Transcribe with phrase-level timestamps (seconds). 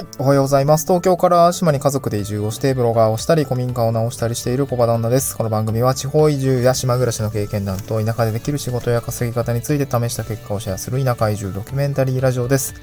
[0.00, 0.06] い。
[0.18, 0.86] おはようございます。
[0.86, 5.36] 東京から島に家族で移住をして、ブロガーをしたり、古民家を直したりしている小場旦那です。
[5.36, 12.74] この番組は地方移住や島暮らしの経験談と田舎でできる仕事や稼ぎ方について試した結果をシェアする田舎移住ドキュメンタリーラジオです。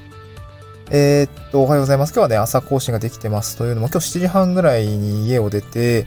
[0.90, 2.12] えー、っと、おはようございます。
[2.12, 3.56] 今日はね、朝更新ができてます。
[3.56, 6.06] というのも、今日7時半ぐらいに家を出て、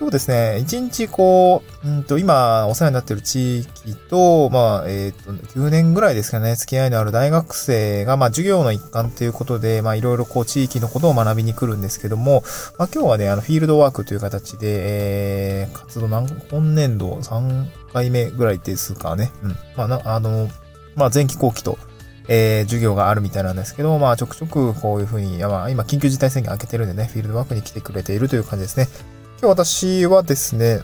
[0.00, 0.58] そうですね。
[0.60, 12.42] 一日こう、うんと、今、お世話になっている地域と、まあ、えっ、と、9年ぐらいですかね、付き合いのある大学生が、まあ、授業の一環ということで、まあ、いろいろこう、地域のことを学びに来るんですけども、
[12.78, 19.30] まあ、今日はね、あの、フィールドワークという形で、えー、活動何、本年度3回目ぐらいですかね。
[19.42, 19.50] うん。
[19.76, 20.48] まあ、な、あの、
[20.94, 21.76] まあ、前期後期と、
[22.26, 28.88] えー、授業があるみたいなんですけど、まあ、ちょくちょくこういうふうに、まあ、今、緊急事態宣言開けてるんでね、フィールドワークに来てくれているという感じですね。
[29.42, 30.80] 今日私はですね、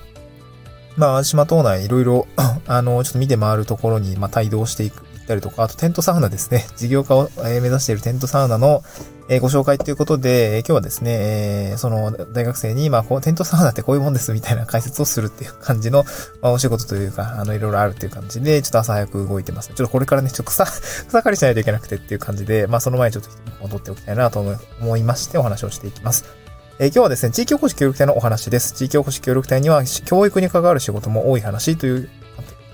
[0.96, 2.26] まあ、島島島内いろいろ、
[2.66, 6.64] あの、ちょっと見て回るところに、まあ、帯同していく、行ったりとか、あとテントサウナですね。
[6.74, 8.82] 事業化を、目指しているテントサウナの、
[9.42, 16.04] ご紹介ということで、今日はですね、その大学生に、まあ、こう、テントサウナってこういうもんですみたいな解説をするっていう感じの、
[16.40, 19.68] まあ、お仕事というか、あの、いろいろあるっていう感じで、ちょっと朝早く動いてます。
[19.68, 24.42] ちょっとこれからね、ちょっと草、 草刈りしないといけなくてっていう感じで、まあ、その前にちょっと戻っておきたいなと
[24.80, 26.45] 思いましてお話をしていきます。
[26.78, 28.74] えー、今日はですね、地域おこし協力隊のお話です。
[28.74, 32.10] 地域おこし協力隊には、教育に関わる仕事も多い話という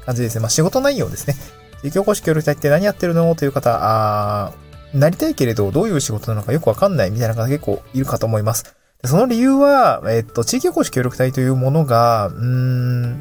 [0.05, 0.41] 感じですね。
[0.41, 1.37] まあ、仕事内容ですね。
[1.83, 3.33] 地域おこし協力隊って何やってるの？
[3.37, 4.53] という方、あ
[4.93, 8.75] なりたいけれど、どういう仕事なのかよくわかんないみたいな方結構いるかと思います。
[9.05, 13.13] その理由は、えっと、地域おこし協力隊というものが、うーん、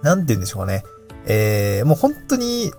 [0.00, 0.84] なんて言うんでしょうかね。
[1.26, 2.72] えー、もう本当に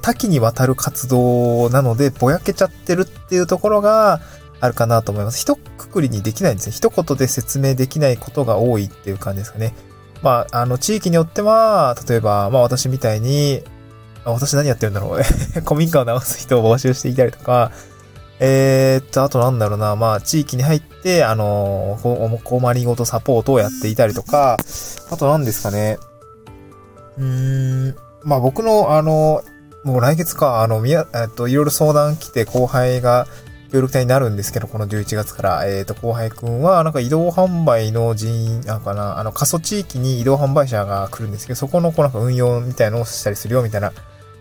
[0.00, 4.22] 多岐にわたる活動なので、ぼやけちゃってるっていうところが、
[4.64, 5.40] あるかなと思います。
[5.40, 6.72] 一括りにできないんですね。
[6.72, 9.74] 一言で説明できないことが多いっていう感じですかね。
[10.22, 13.62] まあ、あの、地域によっては、例えば、まあ私みたいに、
[14.24, 15.22] 私何やってるんだろう
[15.66, 17.72] 古民家を直す人を募集していたりとか、
[18.40, 21.98] えー、っと、あとなんだろうな、まあ、地域に入って、あの、
[22.42, 24.56] 困りごとサポートをやっていたりとか、
[25.10, 25.98] あと何ですかね。
[27.18, 27.24] うー
[27.92, 29.42] ん、まあ僕の、あの、
[29.84, 33.26] もう来月か、あの、みや、えっと、いろいろ相談来て後輩が、
[33.74, 43.92] 協力隊になるんですけど、この11月から、えっ、ー、と、後輩くんは、なんか移動販売の人員、なんかな、あの、過疎地域に移動販売車が来るんですけど、そこの、こうなんか運用みたいなのをしたりするよ、みたいな。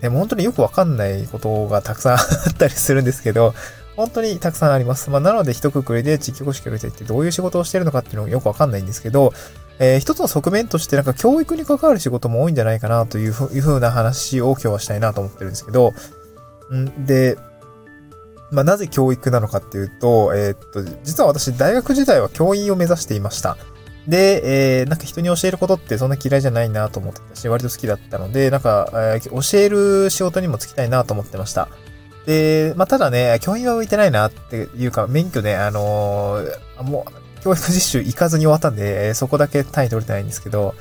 [0.02, 3.56] でも本当によくわかんないことがたくさんあったりするんですけど、
[3.96, 5.10] 本当にたくさんあります。
[5.10, 9.34] まあ、なので一括りで地域保守協力隊ってどういう仕事をしてるのかっていうのがよくわかんないんですけど、
[9.80, 15.94] えー、一つの側面としてなんか教育に関わる仕事も多いんじゃないかなというふうな話を今日はしたいなと思ってるんですけど、
[16.72, 17.38] んで、
[18.54, 23.58] まあ、なぜ教育なのかっていうと、えー、っと、実は私、大学時代は教員を目指していました。
[24.08, 31.68] で、えー、なんか人に教えることってそんな嫌いじゃないなと思ってたし、割と好きだったので、なんか、えー、教える仕事にも就きたいなと思ってました。
[32.28, 40.76] で、まあ、ただね、教員は向いてないなっていうか、免許ね、あのー、もう、教育実習行かずに終わったんで、そこだけ単位取れてないんですけど、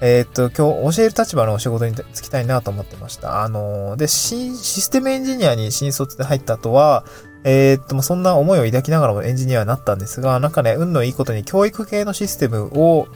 [0.00, 3.42] えー、っと、今日教える立場のお仕事に就きたいなと思ってました。
[3.42, 7.04] あのー、で、システムエンジニアに新卒で入った後は、
[7.44, 13.08] えー、っと、そんな思いを抱きながらもエンジニアになったんですが、なんかね、運のいいことに教育系のシステムを、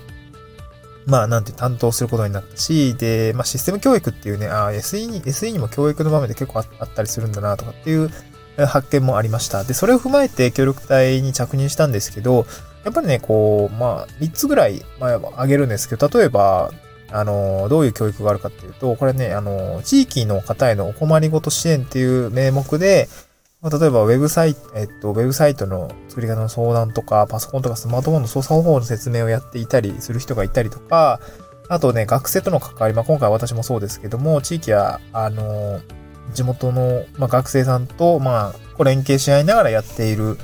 [1.07, 8.11] まあ、なんて担当することになったし、で、まあ、システム教育っていうね、あ SE に、SE にも教育の場面で結構あったりするんだなとかっていう
[8.67, 9.65] 発見もありました。
[9.65, 12.47] で、それを踏まえて協力隊に着任したんですけど、
[12.85, 16.71] やっぱりね、こう、まあ、3つぐらい、まあ、あげるんですけど、例えば、
[17.11, 23.09] あの、どういう教育があるかっていうと、これね、あの、地域の方へのお困りごと支援っていう名目で、
[23.63, 31.21] ま、例えば、ウェブサイト、えっと、ウェブサイトの作り方の相談とか、パソコンとかスマートフォンの操作方法の説明をやっていたりする人がいたりとか、
[31.69, 35.81] あとね、学生との関わり、まあ、今回私もそうですけども、地域や、あの、
[36.35, 40.37] 地元の、まあ、学生さんと、まあ、連携し合いながらやっている、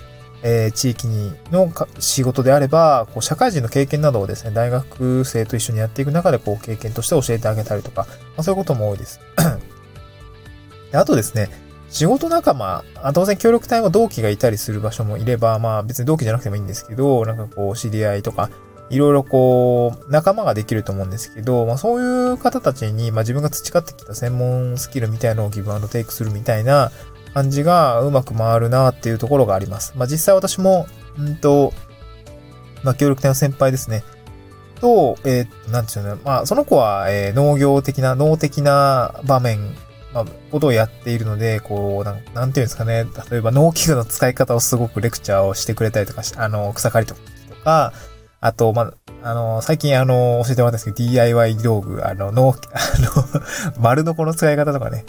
[0.42, 9.20] えー、地域にの仕事であれば、こう社会人の経験などをですね、大学生と一緒にやっていく中で、こう経験として教えてあげたりとか、まあ、そういうことも多いです。
[10.92, 11.50] であとですね、
[11.90, 18.48] 仕事仲間、当然協力隊も同期がいたりする場所もいれば、まあ別に同期じゃなくてもいいんですけど、なんかこう知り合いとか、
[18.90, 26.92] いろいろこう、仲間ができると思うんですけど、まあそういう方たちに、まあ自分が培ってきた専門スキルみたいなのをギブアンドテイクするみたいな
[27.34, 29.94] 感じがうまく回るなっていうところがあります。
[29.96, 30.86] まあ実際私も、
[31.20, 31.72] んと、
[32.82, 34.04] まあ協力隊の先輩ですね。
[34.80, 39.74] と、えー、なんていうの、まあその子は、えー、農業的な、農的な場面、
[40.12, 43.06] まあ、ことをやっているので、こう、なんなんていうんですかね。
[43.30, 47.14] 例えば農機具の使い方をすごくレクチャーをしてくれたりとかあの、草刈りと
[47.62, 47.92] か、
[48.40, 55.04] あと、まあ、あの、最近あの、教えてもらったんですけど、DIY 道具、あの、農、あの、 丸のこの使い方とかね、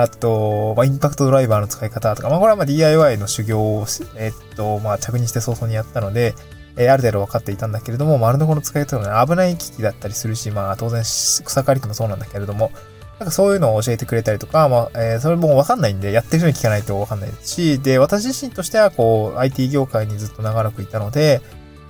[0.00, 3.86] あと、まあ、インパクトドライバーの使い方とか、まあ、これはまあ DIY の修行を、
[4.16, 6.34] えっと、まあ、着任して早々にやったので、
[6.76, 12.72] えー、ある程度分かっていたんだけれども、丸のこの使い方がね、危ない機器だったりするし、まあ、当然、草刈り機もそうなんだけれども、
[13.20, 21.40] なんかそういうのを教えてくれたりとか、まあ、えー、それもわかんないんで、やってる人に聞かないとわかんないですし、で、私自身としては、こう、IT 業界にずっと長らくいたので、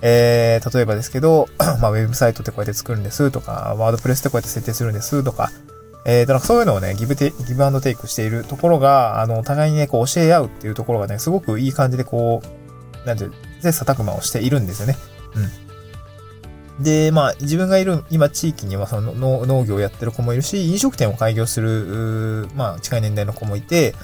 [0.03, 1.49] えー、例えばですけど、
[1.81, 5.49] まあ、ウェブサイトってこうやって作るんですとか、ワードプレスってこうやって設定するんですとか、
[6.05, 12.41] えー、と、なんかそういうのをね、ギブテ、ギブアンドテイクしているところが、あの、互いにね、こう教え合うっていうところがね、すごくいい感じでこ
[13.03, 14.95] う、なんていう、切磋琢磨をしているんですよね。
[16.77, 16.83] うん。
[16.83, 19.13] で、まあ、自分がいる、今地域にはその
[19.45, 23.95] 農業をやってる子もいるし、飲食店を開業する、まあ、近い年代の子もいて、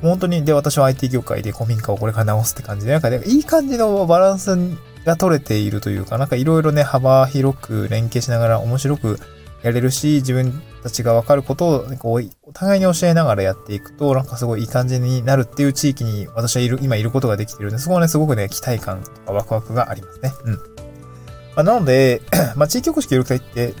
[0.00, 4.56] 本当に、で、私は IT 業界で古民家をこれから直すって感じで、なんかね、いい感じのバランス
[5.04, 9.18] が取れているというか、なんかいろいろね、幅広く連携しながら面白く
[9.62, 20.32] やれるし、自分たちがわかることを、こう、お互いに教えながらやっていくと、なんかすごいいい感じになるっていう地域に私はいる、今いることができてるんで、そこはね、すごくね、期待感とかワクワクがありますね。
[20.44, 20.54] うん。
[20.54, 20.60] ま
[21.56, 22.22] あ、なので、
[22.56, 23.74] まあ、地域おこし協力隊って、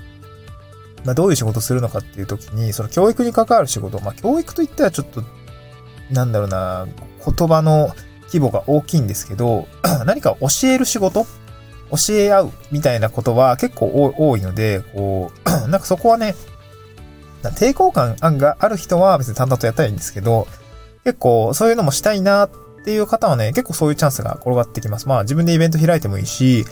[1.04, 5.22] まあ、どういう仕事するのかっていう時に、その教育に関わる仕事、まあ、教育といったらちょっと、
[6.10, 6.88] なんだろうな、
[7.24, 7.90] 言葉の
[8.26, 9.68] 規模が大きいんですけど、
[10.06, 11.26] 何か教える仕事
[11.90, 16.34] 教え合うみたいなことは結構多いので、こう、 なんかそこはね、
[17.42, 20.46] 抵抗感がある人は別に淡々とやったらいいんですけど、
[21.04, 22.50] 結構そういうのもしたいなっ
[22.84, 25.08] ていう方はね、結構そういうチャンスが転がってきます。
[25.08, 26.64] まあ自分でイベント開いてもいいし、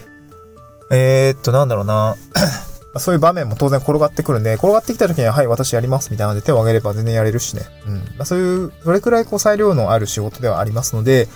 [0.91, 2.17] えー、っと、なんだろうな。
[2.99, 7.63] そういう場面も当然転がってくるんで、転がってきた時には、はい、私やりますみたいなので手を挙げれば全然やれるしね。
[7.87, 7.95] うん。
[7.95, 11.29] まあそういう、それくらいこう裁量のある仕事ではありますので、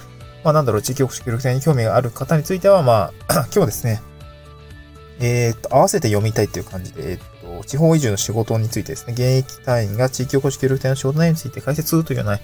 [0.44, 4.02] まあなんだろう、地域おこし協力隊に興味がある方については、まあ、 今日ですね、
[5.20, 12.38] えー、っと、合わせて読みたいという感じで、えー、っと、地方移住の仕事についてですね、現役隊員が地域おこし協力隊の仕事内容について解説というような、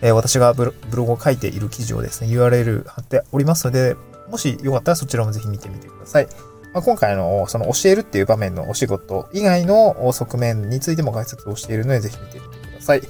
[0.00, 3.96] えー、私がブログを書いている記事をですね、URL 貼っておりますので、
[4.30, 6.28] もしよかったらそちらもぜひ見てみてください。
[6.72, 13.02] まあ、今回の、その教えるっていう場面のお仕事以外の側面についても解説をしているので、ぜひ見てみてください。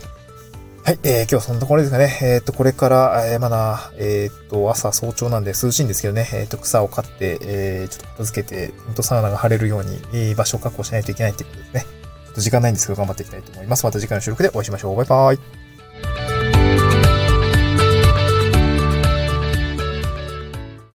[0.85, 2.19] はい、えー、今日はそんなところですかね。
[2.23, 11.87] えっ、ー、と、これから、えー、まだ、えっ、ー、と、朝早朝なんで涼しいんですけどね、えっ、と、草を刈って、えちょっと片付けて、ほんとサウナが晴れるように、いい場所を確保しないといけないっていうことですね。
[12.25, 13.85] ちょっと時間ないんですけど、頑張っていきたいと思います。
[13.85, 14.97] また次回の収録でお会いしましょう。
[14.97, 15.62] バイバイ。